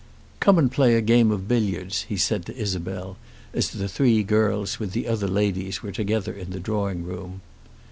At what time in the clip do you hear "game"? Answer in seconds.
1.01-1.29